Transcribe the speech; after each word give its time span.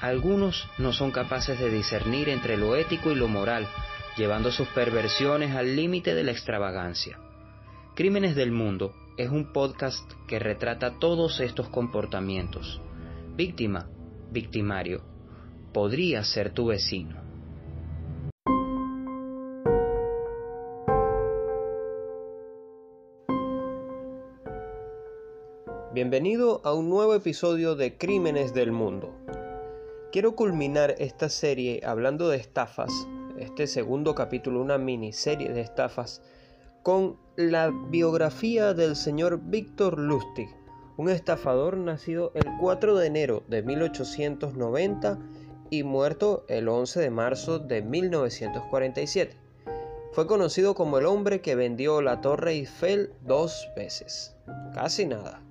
Algunos 0.00 0.68
no 0.76 0.92
son 0.92 1.10
capaces 1.10 1.58
de 1.58 1.70
discernir 1.70 2.28
entre 2.28 2.58
lo 2.58 2.76
ético 2.76 3.10
y 3.10 3.14
lo 3.14 3.28
moral, 3.28 3.66
llevando 4.18 4.52
sus 4.52 4.68
perversiones 4.68 5.56
al 5.56 5.74
límite 5.74 6.14
de 6.14 6.22
la 6.22 6.32
extravagancia. 6.32 7.18
Crímenes 7.94 8.36
del 8.36 8.52
Mundo 8.52 8.94
es 9.16 9.30
un 9.30 9.54
podcast 9.54 10.04
que 10.28 10.38
retrata 10.38 10.98
todos 10.98 11.40
estos 11.40 11.70
comportamientos. 11.70 12.78
Víctima, 13.36 13.88
victimario, 14.30 15.02
podría 15.72 16.22
ser 16.24 16.52
tu 16.52 16.66
vecino. 16.66 17.24
Bienvenido 25.94 26.60
a 26.64 26.74
un 26.74 26.90
nuevo 26.90 27.14
episodio 27.14 27.74
de 27.74 27.96
Crímenes 27.96 28.52
del 28.52 28.70
Mundo. 28.70 29.25
Quiero 30.12 30.36
culminar 30.36 30.94
esta 30.98 31.28
serie 31.28 31.82
hablando 31.84 32.28
de 32.28 32.36
estafas, 32.36 32.90
este 33.38 33.66
segundo 33.66 34.14
capítulo, 34.14 34.60
una 34.60 34.78
miniserie 34.78 35.52
de 35.52 35.60
estafas, 35.60 36.22
con 36.82 37.16
la 37.34 37.72
biografía 37.90 38.72
del 38.72 38.94
señor 38.94 39.40
Víctor 39.42 39.98
Lustig, 39.98 40.48
un 40.96 41.10
estafador 41.10 41.76
nacido 41.76 42.30
el 42.34 42.46
4 42.60 42.96
de 42.96 43.06
enero 43.06 43.42
de 43.48 43.62
1890 43.62 45.18
y 45.70 45.82
muerto 45.82 46.44
el 46.48 46.68
11 46.68 47.00
de 47.00 47.10
marzo 47.10 47.58
de 47.58 47.82
1947. 47.82 49.36
Fue 50.12 50.26
conocido 50.28 50.74
como 50.74 50.98
el 50.98 51.06
hombre 51.06 51.40
que 51.40 51.56
vendió 51.56 52.00
la 52.00 52.20
Torre 52.20 52.52
Eiffel 52.52 53.12
dos 53.22 53.68
veces. 53.76 54.36
Casi 54.72 55.04
nada. 55.04 55.42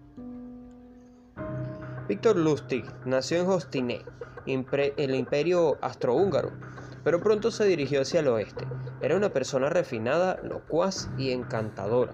Víctor 2.08 2.38
Lustig 2.38 2.86
nació 3.06 3.42
en 3.42 3.48
Hostiné, 3.48 4.02
el 4.46 5.16
imperio 5.16 5.78
astrohúngaro, 5.82 6.52
pero 7.04 7.22
pronto 7.22 7.52
se 7.52 7.66
dirigió 7.66 8.02
hacia 8.02 8.20
el 8.20 8.28
oeste. 8.28 8.66
Era 9.02 9.16
una 9.16 9.30
persona 9.30 9.70
refinada, 9.70 10.40
locuaz 10.44 11.10
y 11.18 11.32
encantadora, 11.32 12.14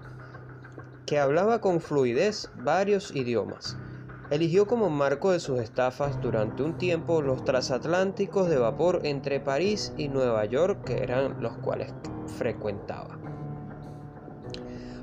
que 1.06 1.18
hablaba 1.18 1.60
con 1.60 1.80
fluidez 1.80 2.50
varios 2.56 3.14
idiomas. 3.14 3.76
Eligió 4.30 4.66
como 4.66 4.88
marco 4.88 5.30
de 5.30 5.40
sus 5.40 5.60
estafas 5.60 6.20
durante 6.20 6.62
un 6.62 6.78
tiempo 6.78 7.20
los 7.20 7.44
transatlánticos 7.44 8.48
de 8.48 8.56
vapor 8.56 9.00
entre 9.04 9.40
París 9.40 9.92
y 9.98 10.08
Nueva 10.08 10.44
York, 10.46 10.84
que 10.84 11.02
eran 11.02 11.42
los 11.42 11.56
cuales 11.58 11.92
frecuentaba. 12.38 13.18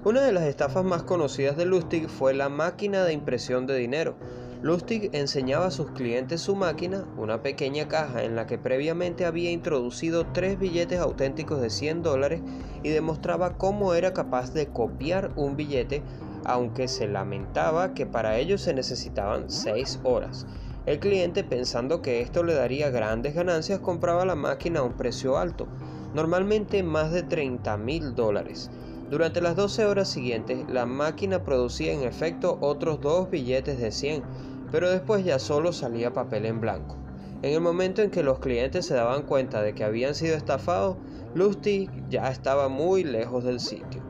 Una 0.03 0.22
de 0.22 0.31
las 0.31 0.44
estafas 0.44 0.85
más 0.85 1.03
conocidas 1.03 1.57
de 1.57 1.66
Lustig 1.66 2.07
fue 2.07 2.33
la 2.33 2.47
máquina 2.47 3.03
de 3.03 3.11
impresión 3.11 3.67
de 3.67 3.75
dinero, 3.75 4.16
Lustig 4.61 5.09
enseñaba 5.13 5.67
a 5.67 5.71
sus 5.71 5.91
clientes 5.91 6.41
su 6.41 6.53
máquina, 6.53 7.05
una 7.15 7.41
pequeña 7.41 7.88
caja 7.88 8.25
en 8.25 8.35
la 8.35 8.45
que 8.45 8.57
previamente 8.57 9.25
había 9.25 9.51
introducido 9.51 10.25
tres 10.33 10.59
billetes 10.59 10.99
auténticos 10.99 11.61
de 11.61 11.69
100 11.69 12.03
dólares 12.03 12.41
y 12.83 12.89
demostraba 12.89 13.57
cómo 13.57 13.93
era 13.93 14.13
capaz 14.13 14.53
de 14.53 14.67
copiar 14.67 15.31
un 15.38 15.55
billete, 15.55 16.03
aunque 16.44 16.89
se 16.89 17.07
lamentaba 17.07 17.94
que 17.94 18.06
para 18.06 18.38
ello 18.38 18.57
se 18.57 18.73
necesitaban 18.73 19.50
6 19.50 20.01
horas. 20.03 20.45
El 20.85 21.00
cliente, 21.00 21.45
pensando 21.45 22.01
que 22.01 22.19
esto 22.19 22.44
le 22.44 22.53
daría 22.53 22.89
grandes 22.89 23.35
ganancias, 23.35 23.79
compraba 23.79 24.25
la 24.25 24.35
máquina 24.35 24.81
a 24.81 24.84
un 24.84 24.97
precio 24.97 25.38
alto, 25.38 25.67
normalmente 26.13 26.84
más 26.84 27.13
de 27.13 27.23
30 27.23 27.78
mil 27.78 28.13
dólares. 28.13 28.69
Durante 29.09 29.42
las 29.42 29.56
12 29.56 29.88
horas 29.88 30.08
siguientes, 30.08 30.70
la 30.70 30.86
máquina 30.86 31.44
producía 31.44 31.94
en 31.94 32.03
efecto 32.03 32.59
otros 32.62 33.02
dos 33.02 33.31
billetes 33.31 33.80
de 33.80 33.92
100, 33.92 34.24
pero 34.72 34.88
después 34.90 35.25
ya 35.25 35.40
solo 35.40 35.74
salía 35.74 36.14
papel 36.14 36.46
en 36.46 36.62
blanco. 36.62 36.96
En 37.42 37.53
el 37.53 37.62
momento 37.62 38.03
en 38.03 38.12
que 38.12 38.22
los 38.22 38.38
clientes 38.38 38.86
se 38.86 38.94
daban 38.94 39.24
cuenta 39.24 39.64
de 39.64 39.74
que 39.74 39.84
habían 39.84 40.14
sido 40.14 40.36
estafados, 40.36 40.97
Lustig 41.34 41.90
ya 42.09 42.30
estaba 42.30 42.70
muy 42.70 43.03
lejos 43.03 43.44
del 43.44 43.59
sitio. 43.59 44.03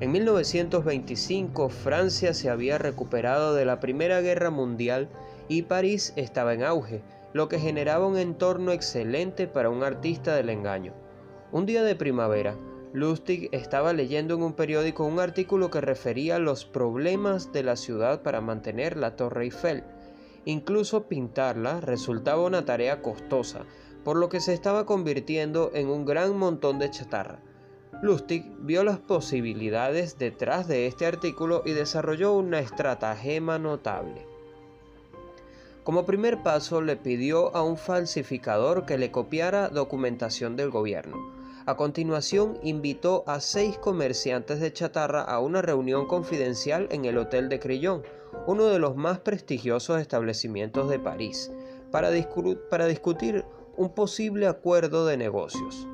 En 0.00 0.10
1925 0.10 1.68
Francia 1.68 2.34
se 2.34 2.50
había 2.50 2.78
recuperado 2.78 3.54
de 3.54 3.64
la 3.64 3.78
Primera 3.78 4.20
Guerra 4.20 4.50
Mundial 4.50 5.08
y 5.46 5.62
París 5.62 6.12
estaba 6.16 6.54
en 6.54 6.64
auge, 6.64 7.02
lo 7.32 7.48
que 7.48 7.60
generaba 7.60 8.06
un 8.06 8.18
entorno 8.18 8.72
excelente 8.72 9.46
para 9.46 9.70
un 9.70 9.84
artista 9.84 10.34
del 10.34 10.48
engaño. 10.48 10.92
Un 11.52 11.66
día 11.66 11.84
de 11.84 11.94
primavera, 11.94 12.56
Lustig 12.94 13.48
estaba 13.52 13.94
leyendo 13.94 14.34
en 14.34 14.42
un 14.42 14.52
periódico 14.52 15.04
un 15.04 15.18
artículo 15.18 15.70
que 15.70 15.80
refería 15.80 16.38
los 16.38 16.66
problemas 16.66 17.50
de 17.50 17.62
la 17.62 17.76
ciudad 17.76 18.20
para 18.20 18.42
mantener 18.42 18.98
la 18.98 19.16
Torre 19.16 19.44
Eiffel. 19.44 19.82
Incluso 20.44 21.04
pintarla 21.04 21.80
resultaba 21.80 22.44
una 22.44 22.66
tarea 22.66 23.00
costosa, 23.00 23.64
por 24.04 24.16
lo 24.16 24.28
que 24.28 24.40
se 24.40 24.52
estaba 24.52 24.84
convirtiendo 24.84 25.70
en 25.72 25.88
un 25.88 26.04
gran 26.04 26.36
montón 26.36 26.78
de 26.78 26.90
chatarra. 26.90 27.38
Lustig 28.02 28.44
vio 28.58 28.84
las 28.84 28.98
posibilidades 28.98 30.18
detrás 30.18 30.68
de 30.68 30.86
este 30.86 31.06
artículo 31.06 31.62
y 31.64 31.72
desarrolló 31.72 32.34
una 32.34 32.58
estratagema 32.58 33.58
notable. 33.58 34.26
Como 35.82 36.04
primer 36.04 36.42
paso 36.42 36.82
le 36.82 36.96
pidió 36.96 37.56
a 37.56 37.62
un 37.62 37.78
falsificador 37.78 38.84
que 38.84 38.98
le 38.98 39.10
copiara 39.10 39.68
documentación 39.68 40.56
del 40.56 40.70
gobierno. 40.70 41.41
A 41.64 41.76
continuación, 41.76 42.58
invitó 42.64 43.22
a 43.28 43.38
seis 43.38 43.78
comerciantes 43.78 44.58
de 44.58 44.72
chatarra 44.72 45.22
a 45.22 45.38
una 45.38 45.62
reunión 45.62 46.08
confidencial 46.08 46.88
en 46.90 47.04
el 47.04 47.18
Hotel 47.18 47.48
de 47.48 47.60
Crillon, 47.60 48.02
uno 48.48 48.64
de 48.64 48.80
los 48.80 48.96
más 48.96 49.20
prestigiosos 49.20 50.00
establecimientos 50.00 50.90
de 50.90 50.98
París, 50.98 51.52
para, 51.92 52.10
discutir 52.10 53.44
un 53.76 53.94
posible 53.94 54.48
acuerdo 54.48 55.06
de 55.06 55.16
negocios. 55.16 55.86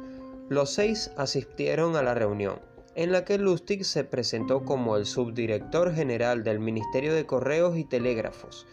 Los 0.48 0.70
seis 0.70 1.10
asistieron 1.18 1.96
a 1.96 2.02
la 2.02 2.14
reunión, 2.14 2.60
en 2.94 3.12
la 3.12 3.26
que 3.26 3.36
Lustig 3.36 3.84
se 3.84 4.04
presentó 4.04 4.64
como 4.64 4.96
el 4.96 5.04
subdirector 5.04 5.94
general 5.94 6.44
del 6.44 6.60
Ministerio 6.60 7.12
de 7.12 7.26
Correos 7.26 7.76
y 7.76 7.84
Telégrafos, 7.84 8.66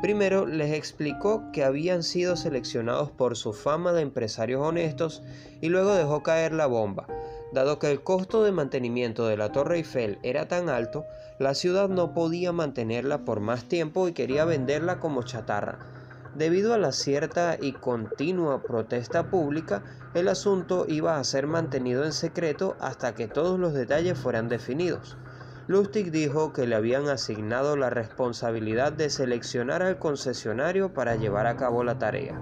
Primero 0.00 0.46
les 0.46 0.72
explicó 0.74 1.50
que 1.52 1.64
habían 1.64 2.04
sido 2.04 2.36
seleccionados 2.36 3.10
por 3.10 3.36
su 3.36 3.52
fama 3.52 3.92
de 3.92 4.02
empresarios 4.02 4.62
honestos 4.62 5.22
y 5.60 5.70
luego 5.70 5.94
dejó 5.94 6.22
caer 6.22 6.52
la 6.52 6.66
bomba. 6.66 7.06
Dado 7.52 7.78
que 7.78 7.90
el 7.90 8.02
costo 8.02 8.44
de 8.44 8.52
mantenimiento 8.52 9.26
de 9.26 9.36
la 9.36 9.50
Torre 9.50 9.78
Eiffel 9.78 10.18
era 10.22 10.46
tan 10.46 10.68
alto, 10.68 11.04
la 11.40 11.54
ciudad 11.54 11.88
no 11.88 12.14
podía 12.14 12.52
mantenerla 12.52 13.24
por 13.24 13.40
más 13.40 13.64
tiempo 13.64 14.06
y 14.06 14.12
quería 14.12 14.44
venderla 14.44 15.00
como 15.00 15.24
chatarra. 15.24 15.78
Debido 16.36 16.74
a 16.74 16.78
la 16.78 16.92
cierta 16.92 17.56
y 17.60 17.72
continua 17.72 18.62
protesta 18.62 19.30
pública, 19.30 19.82
el 20.14 20.28
asunto 20.28 20.84
iba 20.86 21.18
a 21.18 21.24
ser 21.24 21.46
mantenido 21.46 22.04
en 22.04 22.12
secreto 22.12 22.76
hasta 22.80 23.14
que 23.14 23.26
todos 23.26 23.58
los 23.58 23.72
detalles 23.72 24.16
fueran 24.16 24.48
definidos. 24.48 25.16
Lustig 25.68 26.10
dijo 26.10 26.54
que 26.54 26.66
le 26.66 26.74
habían 26.74 27.10
asignado 27.10 27.76
la 27.76 27.90
responsabilidad 27.90 28.90
de 28.90 29.10
seleccionar 29.10 29.82
al 29.82 29.98
concesionario 29.98 30.94
para 30.94 31.16
llevar 31.16 31.46
a 31.46 31.56
cabo 31.56 31.84
la 31.84 31.98
tarea. 31.98 32.40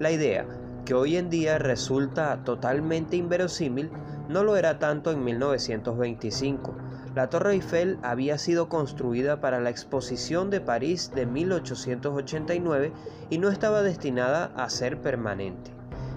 La 0.00 0.10
idea, 0.10 0.44
que 0.84 0.94
hoy 0.94 1.16
en 1.16 1.30
día 1.30 1.58
resulta 1.58 2.42
totalmente 2.42 3.14
inverosímil, 3.14 3.92
no 4.28 4.42
lo 4.42 4.56
era 4.56 4.80
tanto 4.80 5.12
en 5.12 5.22
1925. 5.22 6.74
La 7.14 7.30
Torre 7.30 7.52
Eiffel 7.52 8.00
había 8.02 8.36
sido 8.36 8.68
construida 8.68 9.40
para 9.40 9.60
la 9.60 9.70
Exposición 9.70 10.50
de 10.50 10.60
París 10.60 11.12
de 11.14 11.26
1889 11.26 12.92
y 13.30 13.38
no 13.38 13.50
estaba 13.50 13.82
destinada 13.82 14.46
a 14.56 14.68
ser 14.68 15.00
permanente. 15.00 15.70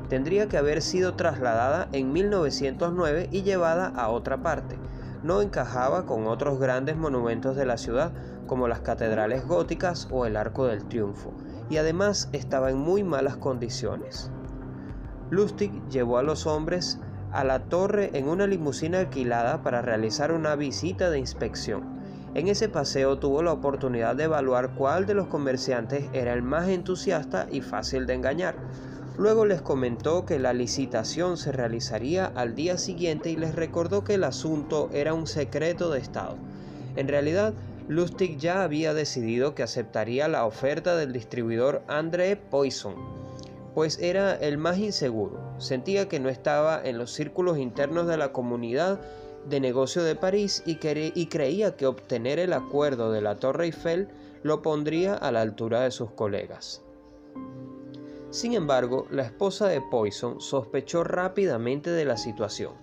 Tendría 0.09 0.47
que 0.47 0.57
haber 0.57 0.81
sido 0.81 1.13
trasladada 1.13 1.87
en 1.91 2.11
1909 2.11 3.29
y 3.31 3.43
llevada 3.43 3.87
a 3.87 4.09
otra 4.09 4.41
parte, 4.41 4.75
no 5.23 5.41
encajaba 5.41 6.05
con 6.05 6.27
otros 6.27 6.59
grandes 6.59 6.97
monumentos 6.97 7.55
de 7.55 7.65
la 7.65 7.77
ciudad 7.77 8.13
como 8.45 8.67
las 8.67 8.81
catedrales 8.81 9.47
góticas 9.47 10.07
o 10.11 10.25
el 10.25 10.35
Arco 10.35 10.67
del 10.67 10.85
Triunfo, 10.85 11.33
y 11.69 11.77
además 11.77 12.29
estaba 12.33 12.69
en 12.69 12.77
muy 12.77 13.03
malas 13.03 13.37
condiciones. 13.37 14.29
Lustig 15.29 15.71
llevó 15.89 16.17
a 16.17 16.23
los 16.23 16.45
hombres 16.45 16.99
a 17.31 17.43
la 17.43 17.63
torre 17.63 18.11
en 18.13 18.27
una 18.27 18.45
limusina 18.45 18.99
alquilada 18.99 19.63
para 19.63 19.81
realizar 19.81 20.31
una 20.31 20.55
visita 20.55 21.09
de 21.09 21.17
inspección. 21.17 21.99
En 22.35 22.47
ese 22.47 22.69
paseo 22.69 23.17
tuvo 23.17 23.41
la 23.41 23.53
oportunidad 23.53 24.15
de 24.15 24.25
evaluar 24.25 24.75
cuál 24.75 25.05
de 25.05 25.13
los 25.13 25.27
comerciantes 25.27 26.09
era 26.13 26.33
el 26.33 26.43
más 26.43 26.67
entusiasta 26.67 27.47
y 27.49 27.61
fácil 27.61 28.05
de 28.05 28.13
engañar. 28.13 28.55
Luego 29.17 29.45
les 29.45 29.61
comentó 29.61 30.25
que 30.25 30.39
la 30.39 30.53
licitación 30.53 31.37
se 31.37 31.51
realizaría 31.51 32.25
al 32.25 32.55
día 32.55 32.79
siguiente 32.79 33.29
y 33.29 33.35
les 33.35 33.53
recordó 33.53 34.03
que 34.03 34.15
el 34.15 34.23
asunto 34.23 34.89
era 34.91 35.13
un 35.13 35.27
secreto 35.27 35.91
de 35.91 35.99
Estado. 35.99 36.35
En 36.95 37.07
realidad, 37.07 37.53
Lustig 37.87 38.37
ya 38.37 38.63
había 38.63 38.93
decidido 38.93 39.53
que 39.53 39.61
aceptaría 39.61 40.27
la 40.27 40.45
oferta 40.45 40.95
del 40.95 41.13
distribuidor 41.13 41.83
André 41.87 42.37
Poisson, 42.37 42.95
pues 43.75 43.99
era 43.99 44.35
el 44.35 44.57
más 44.57 44.79
inseguro. 44.79 45.39
Sentía 45.59 46.07
que 46.09 46.19
no 46.19 46.29
estaba 46.29 46.81
en 46.83 46.97
los 46.97 47.11
círculos 47.11 47.59
internos 47.59 48.07
de 48.07 48.17
la 48.17 48.31
comunidad 48.31 48.99
de 49.47 49.59
negocio 49.59 50.03
de 50.03 50.15
París 50.15 50.63
y, 50.65 50.79
y 51.13 51.25
creía 51.27 51.75
que 51.75 51.85
obtener 51.85 52.39
el 52.39 52.53
acuerdo 52.53 53.11
de 53.11 53.21
la 53.21 53.35
Torre 53.35 53.65
Eiffel 53.65 54.07
lo 54.41 54.61
pondría 54.61 55.13
a 55.13 55.31
la 55.31 55.41
altura 55.41 55.81
de 55.81 55.91
sus 55.91 56.11
colegas. 56.11 56.81
Sin 58.33 58.55
embargo, 58.55 59.05
la 59.11 59.21
esposa 59.21 59.67
de 59.67 59.79
Poison 59.79 60.41
sospechó 60.41 61.03
rápidamente 61.03 61.91
de 61.91 62.03
la 62.03 62.17
situación. 62.17 62.73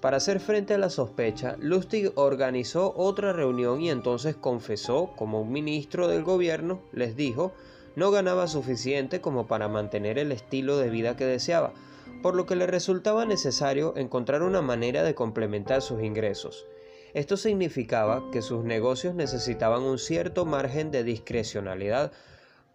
Para 0.00 0.16
hacer 0.16 0.40
frente 0.40 0.72
a 0.72 0.78
la 0.78 0.88
sospecha, 0.88 1.56
Lustig 1.60 2.10
organizó 2.14 2.94
otra 2.96 3.34
reunión 3.34 3.82
y 3.82 3.90
entonces 3.90 4.34
confesó, 4.34 5.12
como 5.14 5.42
un 5.42 5.52
ministro 5.52 6.08
del 6.08 6.24
gobierno, 6.24 6.80
les 6.90 7.16
dijo, 7.16 7.52
no 7.96 8.10
ganaba 8.10 8.48
suficiente 8.48 9.20
como 9.20 9.46
para 9.46 9.68
mantener 9.68 10.18
el 10.18 10.32
estilo 10.32 10.78
de 10.78 10.88
vida 10.88 11.16
que 11.16 11.26
deseaba, 11.26 11.74
por 12.22 12.34
lo 12.34 12.46
que 12.46 12.56
le 12.56 12.66
resultaba 12.66 13.26
necesario 13.26 13.92
encontrar 13.98 14.42
una 14.42 14.62
manera 14.62 15.02
de 15.02 15.14
complementar 15.14 15.82
sus 15.82 16.02
ingresos. 16.02 16.64
Esto 17.12 17.36
significaba 17.36 18.22
que 18.32 18.40
sus 18.40 18.64
negocios 18.64 19.14
necesitaban 19.14 19.82
un 19.82 19.98
cierto 19.98 20.46
margen 20.46 20.90
de 20.90 21.04
discrecionalidad 21.04 22.10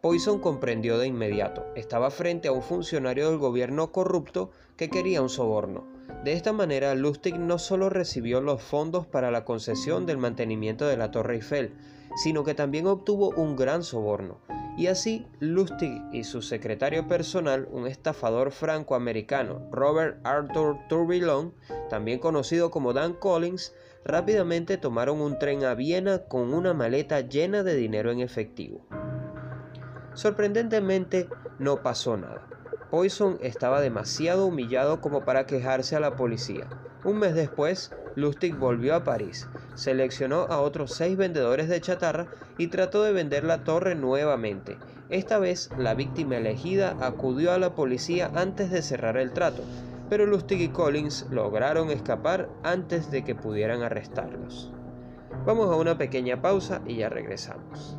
Poison 0.02 0.40
comprendió 0.40 0.98
de 0.98 1.08
inmediato. 1.08 1.66
Estaba 1.76 2.10
frente 2.10 2.48
a 2.48 2.54
un 2.54 2.62
funcionario 2.62 3.30
del 3.30 3.38
gobierno 3.38 3.92
corrupto 3.92 4.50
que 4.78 4.90
quería 4.90 5.22
un 5.22 5.28
soborno. 5.28 5.86
De 6.24 6.32
esta 6.32 6.54
manera, 6.54 6.96
Lustig 6.96 7.38
no 7.38 7.60
solo 7.60 7.90
recibió 7.90 8.40
los 8.40 8.62
fondos 8.62 9.06
para 9.06 9.30
la 9.30 9.44
concesión 9.44 10.06
del 10.06 10.18
mantenimiento 10.18 10.88
de 10.88 10.96
la 10.96 11.12
Torre 11.12 11.36
Eiffel, 11.36 11.74
sino 12.16 12.46
que 12.46 12.54
también 12.56 12.88
obtuvo 12.88 13.32
un 13.32 13.58
gran 13.58 13.84
soborno. 13.84 14.40
Y 14.78 14.88
así, 14.88 15.28
Lustig 15.42 16.02
y 16.14 16.24
su 16.24 16.42
secretario 16.42 17.06
personal, 17.10 17.68
un 17.70 17.86
estafador 17.86 18.52
franco-americano, 18.52 19.68
Robert 19.70 20.26
Arthur 20.26 20.78
Tourbillon, 20.88 21.54
también 21.90 22.20
conocido 22.20 22.72
como 22.72 22.94
Dan 22.94 23.16
Collins, 23.16 23.76
rápidamente 24.06 24.78
tomaron 24.78 25.20
un 25.20 25.38
tren 25.40 25.66
a 25.66 25.74
Viena 25.74 26.20
con 26.30 26.54
una 26.54 26.74
maleta 26.74 27.20
llena 27.20 27.64
de 27.64 27.76
dinero 27.76 28.12
en 28.12 28.22
efectivo. 28.22 28.86
Sorprendentemente 30.20 31.30
no 31.60 31.78
pasó 31.78 32.18
nada. 32.18 32.42
Poison 32.92 33.38
estaba 33.40 33.80
demasiado 33.80 34.48
humillado 34.48 35.00
como 35.00 35.24
para 35.24 35.46
quejarse 35.46 35.96
a 35.96 36.02
la 36.02 36.18
policía. 36.18 36.68
Un 37.06 37.20
mes 37.20 37.36
después, 37.36 37.94
Lustig 38.16 38.54
volvió 38.58 38.96
a 38.96 39.06
París, 39.06 39.48
seleccionó 39.76 40.42
a 40.50 40.60
otros 40.60 40.92
seis 40.92 41.16
vendedores 41.16 41.70
de 41.70 41.80
chatarra 41.80 42.28
y 42.58 42.68
trató 42.68 43.02
de 43.04 43.14
vender 43.14 43.46
la 43.46 43.64
torre 43.64 43.96
nuevamente. 43.96 44.78
Esta 45.08 45.40
vez, 45.40 45.70
la 45.78 45.94
víctima 45.94 46.36
elegida 46.36 46.98
acudió 47.00 47.54
a 47.54 47.58
la 47.58 47.74
policía 47.74 48.30
antes 48.36 48.72
de 48.72 48.82
cerrar 48.82 49.16
el 49.16 49.32
trato, 49.32 49.64
pero 50.10 50.26
Lustig 50.26 50.60
y 50.60 50.68
Collins 50.68 51.28
lograron 51.32 51.92
escapar 51.92 52.50
antes 52.64 53.10
de 53.10 53.24
que 53.24 53.36
pudieran 53.36 53.84
arrestarlos. 53.84 54.74
Vamos 55.46 55.72
a 55.72 55.78
una 55.78 55.98
pequeña 55.98 56.42
pausa 56.42 56.82
y 56.86 56.98
ya 56.98 57.08
regresamos. 57.08 57.98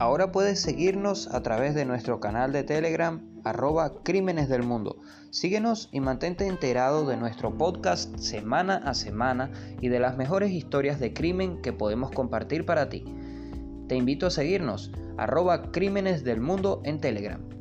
Ahora 0.00 0.32
puedes 0.32 0.62
seguirnos 0.62 1.28
a 1.28 1.42
través 1.42 1.74
de 1.74 1.84
nuestro 1.84 2.20
canal 2.20 2.52
de 2.52 2.62
Telegram 2.62 3.20
arroba 3.44 4.02
Crímenes 4.02 4.48
del 4.48 4.62
Mundo. 4.62 4.96
Síguenos 5.28 5.90
y 5.92 6.00
mantente 6.00 6.46
enterado 6.46 7.06
de 7.06 7.18
nuestro 7.18 7.58
podcast 7.58 8.16
semana 8.16 8.76
a 8.76 8.94
semana 8.94 9.50
y 9.82 9.88
de 9.88 10.00
las 10.00 10.16
mejores 10.16 10.52
historias 10.52 11.00
de 11.00 11.12
crimen 11.12 11.60
que 11.60 11.74
podemos 11.74 12.12
compartir 12.12 12.64
para 12.64 12.88
ti. 12.88 13.04
Te 13.88 13.94
invito 13.94 14.26
a 14.26 14.30
seguirnos 14.30 14.90
arroba 15.18 15.70
Crímenes 15.70 16.24
del 16.24 16.40
Mundo 16.40 16.80
en 16.84 16.98
Telegram. 16.98 17.59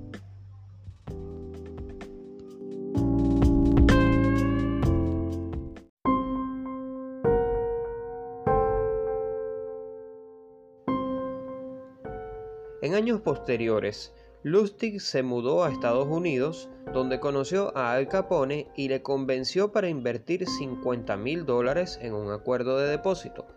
Años 13.10 13.22
posteriores, 13.22 14.14
Lustig 14.44 15.02
se 15.02 15.24
mudó 15.24 15.64
a 15.64 15.72
Estados 15.72 16.08
Unidos, 16.08 16.70
donde 16.94 17.20
conoció 17.20 17.76
a 17.76 17.94
Al 17.94 18.08
Capone 18.08 18.68
y 18.76 18.88
le 18.88 19.02
convenció 19.02 19.72
para 19.72 19.90
invertir 19.90 20.46
50 20.46 21.18
mil 21.18 21.44
dólares 21.44 21.98
en 22.04 22.14
un 22.14 22.32
acuerdo 22.32 22.78
de 22.78 22.88
depósito. 22.88 23.48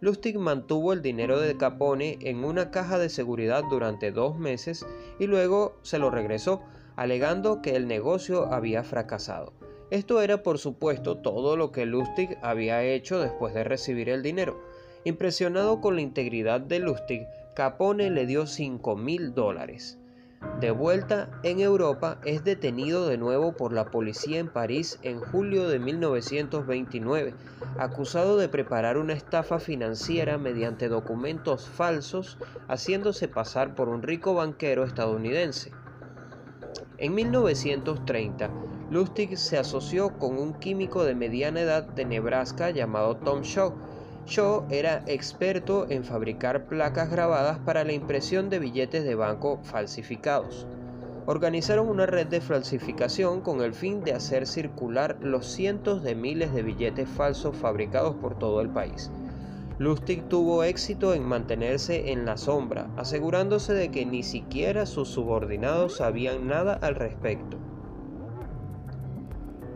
Lustig 0.00 0.38
mantuvo 0.38 0.94
el 0.94 1.02
dinero 1.02 1.38
de 1.38 1.54
Capone 1.58 2.16
en 2.22 2.44
una 2.46 2.70
caja 2.70 2.98
de 2.98 3.10
seguridad 3.10 3.62
durante 3.68 4.10
dos 4.10 4.38
meses 4.38 4.86
y 5.18 5.26
luego 5.26 5.76
se 5.82 5.98
lo 5.98 6.10
regresó, 6.10 6.62
alegando 6.96 7.60
que 7.60 7.76
el 7.76 7.86
negocio 7.86 8.54
había 8.54 8.84
fracasado. 8.84 9.52
Esto 9.90 10.22
era 10.22 10.42
por 10.42 10.58
supuesto 10.58 11.18
todo 11.18 11.58
lo 11.58 11.72
que 11.72 11.84
Lustig 11.84 12.38
había 12.40 12.82
hecho 12.82 13.20
después 13.20 13.52
de 13.52 13.64
recibir 13.64 14.08
el 14.08 14.22
dinero. 14.22 14.58
Impresionado 15.04 15.82
con 15.82 15.96
la 15.96 16.00
integridad 16.00 16.62
de 16.62 16.78
Lustig, 16.78 17.26
Capone 17.54 18.10
le 18.10 18.26
dio 18.26 18.48
5 18.48 18.96
mil 18.96 19.32
dólares. 19.32 19.96
De 20.60 20.72
vuelta 20.72 21.30
en 21.44 21.60
Europa, 21.60 22.18
es 22.24 22.42
detenido 22.42 23.06
de 23.06 23.16
nuevo 23.16 23.52
por 23.52 23.72
la 23.72 23.92
policía 23.92 24.40
en 24.40 24.48
París 24.48 24.98
en 25.02 25.20
julio 25.20 25.68
de 25.68 25.78
1929, 25.78 27.32
acusado 27.78 28.38
de 28.38 28.48
preparar 28.48 28.98
una 28.98 29.12
estafa 29.12 29.60
financiera 29.60 30.36
mediante 30.36 30.88
documentos 30.88 31.68
falsos, 31.68 32.38
haciéndose 32.66 33.28
pasar 33.28 33.76
por 33.76 33.88
un 33.88 34.02
rico 34.02 34.34
banquero 34.34 34.82
estadounidense. 34.82 35.70
En 36.98 37.14
1930, 37.14 38.50
Lustig 38.90 39.36
se 39.38 39.58
asoció 39.58 40.18
con 40.18 40.38
un 40.38 40.54
químico 40.54 41.04
de 41.04 41.14
mediana 41.14 41.60
edad 41.60 41.84
de 41.84 42.04
Nebraska 42.04 42.70
llamado 42.70 43.16
Tom 43.16 43.42
Shaw, 43.42 43.74
Shaw 44.26 44.64
era 44.70 45.04
experto 45.06 45.86
en 45.90 46.02
fabricar 46.02 46.64
placas 46.64 47.10
grabadas 47.10 47.58
para 47.58 47.84
la 47.84 47.92
impresión 47.92 48.48
de 48.48 48.58
billetes 48.58 49.04
de 49.04 49.14
banco 49.14 49.60
falsificados. 49.62 50.66
Organizaron 51.26 51.88
una 51.88 52.06
red 52.06 52.26
de 52.26 52.40
falsificación 52.40 53.42
con 53.42 53.60
el 53.60 53.74
fin 53.74 54.02
de 54.02 54.12
hacer 54.12 54.46
circular 54.46 55.18
los 55.20 55.46
cientos 55.46 56.02
de 56.02 56.14
miles 56.14 56.54
de 56.54 56.62
billetes 56.62 57.08
falsos 57.08 57.54
fabricados 57.56 58.16
por 58.16 58.38
todo 58.38 58.60
el 58.60 58.70
país. 58.70 59.10
Lustig 59.78 60.22
tuvo 60.28 60.64
éxito 60.64 61.14
en 61.14 61.24
mantenerse 61.24 62.12
en 62.12 62.24
la 62.24 62.36
sombra, 62.36 62.88
asegurándose 62.96 63.74
de 63.74 63.90
que 63.90 64.06
ni 64.06 64.22
siquiera 64.22 64.86
sus 64.86 65.08
subordinados 65.08 65.96
sabían 65.96 66.46
nada 66.46 66.74
al 66.74 66.94
respecto. 66.94 67.58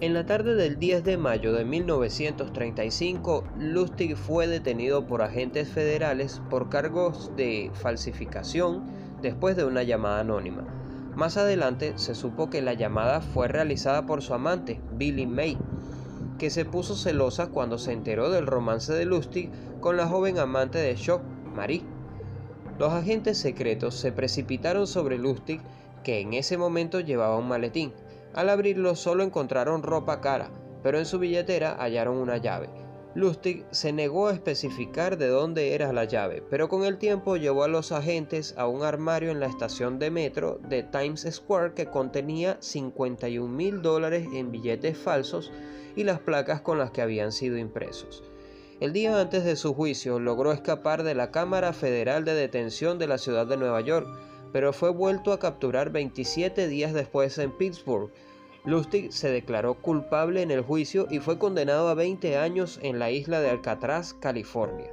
En 0.00 0.14
la 0.14 0.26
tarde 0.26 0.54
del 0.54 0.78
10 0.78 1.02
de 1.02 1.16
mayo 1.16 1.52
de 1.52 1.64
1935, 1.64 3.42
Lustig 3.58 4.14
fue 4.14 4.46
detenido 4.46 5.08
por 5.08 5.22
agentes 5.22 5.68
federales 5.68 6.40
por 6.48 6.68
cargos 6.68 7.32
de 7.34 7.72
falsificación 7.74 8.84
después 9.22 9.56
de 9.56 9.64
una 9.64 9.82
llamada 9.82 10.20
anónima. 10.20 10.62
Más 11.16 11.36
adelante 11.36 11.94
se 11.96 12.14
supo 12.14 12.48
que 12.48 12.62
la 12.62 12.74
llamada 12.74 13.20
fue 13.20 13.48
realizada 13.48 14.06
por 14.06 14.22
su 14.22 14.34
amante, 14.34 14.80
Billy 14.92 15.26
May, 15.26 15.58
que 16.38 16.50
se 16.50 16.64
puso 16.64 16.94
celosa 16.94 17.48
cuando 17.48 17.76
se 17.76 17.90
enteró 17.90 18.30
del 18.30 18.46
romance 18.46 18.92
de 18.92 19.04
Lustig 19.04 19.50
con 19.80 19.96
la 19.96 20.06
joven 20.06 20.38
amante 20.38 20.78
de 20.78 20.94
Shock, 20.94 21.22
Marie. 21.56 21.82
Los 22.78 22.92
agentes 22.92 23.36
secretos 23.36 23.96
se 23.96 24.12
precipitaron 24.12 24.86
sobre 24.86 25.18
Lustig, 25.18 25.60
que 26.04 26.20
en 26.20 26.34
ese 26.34 26.56
momento 26.56 27.00
llevaba 27.00 27.36
un 27.36 27.48
maletín, 27.48 27.92
al 28.34 28.48
abrirlo 28.48 28.94
solo 28.94 29.22
encontraron 29.24 29.82
ropa 29.82 30.20
cara, 30.20 30.50
pero 30.82 30.98
en 30.98 31.06
su 31.06 31.18
billetera 31.18 31.76
hallaron 31.78 32.16
una 32.16 32.36
llave. 32.36 32.68
Lustig 33.14 33.64
se 33.70 33.92
negó 33.92 34.28
a 34.28 34.32
especificar 34.32 35.16
de 35.16 35.28
dónde 35.28 35.74
era 35.74 35.92
la 35.92 36.04
llave, 36.04 36.42
pero 36.48 36.68
con 36.68 36.84
el 36.84 36.98
tiempo 36.98 37.36
llevó 37.36 37.64
a 37.64 37.68
los 37.68 37.90
agentes 37.90 38.54
a 38.56 38.68
un 38.68 38.82
armario 38.82 39.30
en 39.30 39.40
la 39.40 39.46
estación 39.46 39.98
de 39.98 40.10
metro 40.10 40.60
de 40.68 40.82
Times 40.82 41.26
Square 41.28 41.74
que 41.74 41.86
contenía 41.86 42.58
51 42.60 43.48
mil 43.48 43.82
dólares 43.82 44.28
en 44.32 44.52
billetes 44.52 44.96
falsos 44.96 45.50
y 45.96 46.04
las 46.04 46.20
placas 46.20 46.60
con 46.60 46.78
las 46.78 46.90
que 46.90 47.02
habían 47.02 47.32
sido 47.32 47.56
impresos. 47.56 48.22
El 48.78 48.92
día 48.92 49.20
antes 49.20 49.44
de 49.44 49.56
su 49.56 49.74
juicio 49.74 50.20
logró 50.20 50.52
escapar 50.52 51.02
de 51.02 51.16
la 51.16 51.32
Cámara 51.32 51.72
Federal 51.72 52.24
de 52.24 52.34
Detención 52.34 53.00
de 53.00 53.08
la 53.08 53.18
ciudad 53.18 53.48
de 53.48 53.56
Nueva 53.56 53.80
York, 53.80 54.06
pero 54.52 54.72
fue 54.72 54.90
vuelto 54.90 55.32
a 55.32 55.38
capturar 55.38 55.90
27 55.90 56.68
días 56.68 56.92
después 56.92 57.38
en 57.38 57.52
Pittsburgh. 57.52 58.10
Lustig 58.64 59.12
se 59.12 59.30
declaró 59.30 59.74
culpable 59.74 60.42
en 60.42 60.50
el 60.50 60.62
juicio 60.62 61.06
y 61.10 61.20
fue 61.20 61.38
condenado 61.38 61.88
a 61.88 61.94
20 61.94 62.36
años 62.36 62.78
en 62.82 62.98
la 62.98 63.10
isla 63.10 63.40
de 63.40 63.50
Alcatraz, 63.50 64.14
California. 64.14 64.90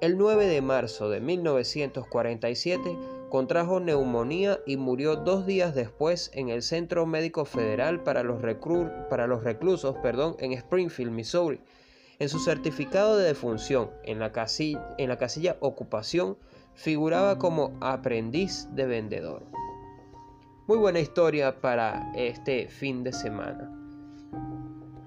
El 0.00 0.18
9 0.18 0.46
de 0.46 0.60
marzo 0.60 1.08
de 1.08 1.20
1947 1.20 2.98
contrajo 3.30 3.80
neumonía 3.80 4.60
y 4.66 4.76
murió 4.76 5.16
dos 5.16 5.46
días 5.46 5.74
después 5.74 6.30
en 6.34 6.48
el 6.48 6.62
Centro 6.62 7.06
Médico 7.06 7.44
Federal 7.44 8.02
para 8.02 8.22
los, 8.22 8.42
reclusos 8.42 9.96
perdón, 10.02 10.36
en 10.38 10.52
Springfield, 10.52 11.12
Missouri. 11.12 11.60
En 12.18 12.28
su 12.28 12.38
certificado 12.38 13.16
de 13.16 13.26
defunción, 13.26 13.90
en 14.04 14.18
la, 14.18 14.32
casilla, 14.32 14.94
en 14.98 15.08
la 15.08 15.18
casilla 15.18 15.56
ocupación, 15.60 16.36
figuraba 16.76 17.38
como 17.38 17.76
aprendiz 17.80 18.68
de 18.72 18.86
vendedor. 18.86 19.42
Muy 20.66 20.78
buena 20.78 21.00
historia 21.00 21.60
para 21.60 22.12
este 22.14 22.68
fin 22.68 23.02
de 23.02 23.12
semana. 23.12 23.72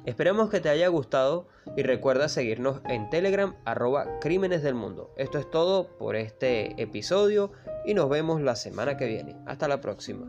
Esperamos 0.05 0.49
que 0.49 0.59
te 0.59 0.69
haya 0.69 0.87
gustado 0.87 1.47
y 1.77 1.83
recuerda 1.83 2.29
seguirnos 2.29 2.81
en 2.85 3.09
Telegram 3.09 3.55
arroba 3.65 4.19
Crímenes 4.19 4.63
del 4.63 4.73
Mundo. 4.73 5.13
Esto 5.17 5.37
es 5.37 5.49
todo 5.49 5.97
por 5.97 6.15
este 6.15 6.81
episodio 6.81 7.51
y 7.85 7.93
nos 7.93 8.09
vemos 8.09 8.41
la 8.41 8.55
semana 8.55 8.97
que 8.97 9.05
viene. 9.05 9.35
Hasta 9.45 9.67
la 9.67 9.79
próxima. 9.81 10.25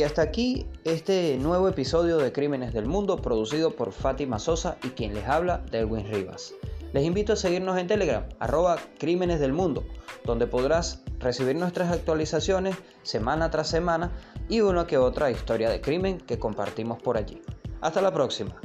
Y 0.00 0.02
hasta 0.02 0.22
aquí 0.22 0.66
este 0.84 1.36
nuevo 1.36 1.68
episodio 1.68 2.16
de 2.16 2.32
Crímenes 2.32 2.72
del 2.72 2.86
Mundo 2.86 3.20
producido 3.20 3.76
por 3.76 3.92
Fátima 3.92 4.38
Sosa 4.38 4.78
y 4.82 4.88
quien 4.88 5.12
les 5.12 5.28
habla, 5.28 5.58
Delwin 5.70 6.10
Rivas. 6.10 6.54
Les 6.94 7.04
invito 7.04 7.34
a 7.34 7.36
seguirnos 7.36 7.76
en 7.76 7.86
Telegram, 7.86 8.24
arroba 8.38 8.78
Crímenes 8.98 9.40
del 9.40 9.52
Mundo, 9.52 9.84
donde 10.24 10.46
podrás 10.46 11.02
recibir 11.18 11.56
nuestras 11.56 11.92
actualizaciones 11.92 12.76
semana 13.02 13.50
tras 13.50 13.68
semana 13.68 14.10
y 14.48 14.62
una 14.62 14.86
que 14.86 14.96
otra 14.96 15.30
historia 15.30 15.68
de 15.68 15.82
crimen 15.82 16.16
que 16.16 16.38
compartimos 16.38 16.98
por 17.02 17.18
allí. 17.18 17.42
Hasta 17.82 18.00
la 18.00 18.10
próxima. 18.10 18.58